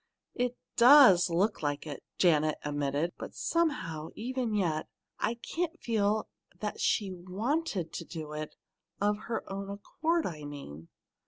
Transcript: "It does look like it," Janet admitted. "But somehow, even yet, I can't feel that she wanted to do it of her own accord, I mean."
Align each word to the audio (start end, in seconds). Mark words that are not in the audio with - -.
"It 0.33 0.57
does 0.77 1.29
look 1.29 1.61
like 1.61 1.85
it," 1.85 2.03
Janet 2.17 2.57
admitted. 2.65 3.13
"But 3.19 3.35
somehow, 3.35 4.09
even 4.15 4.55
yet, 4.55 4.87
I 5.19 5.35
can't 5.35 5.79
feel 5.79 6.27
that 6.59 6.81
she 6.81 7.11
wanted 7.11 7.93
to 7.93 8.05
do 8.05 8.33
it 8.33 8.55
of 8.99 9.15
her 9.29 9.43
own 9.47 9.69
accord, 9.69 10.25
I 10.25 10.43
mean." 10.43 10.87